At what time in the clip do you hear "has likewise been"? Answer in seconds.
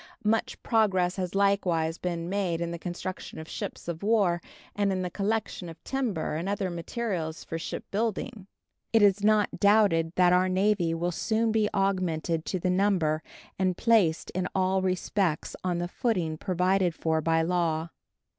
1.17-2.27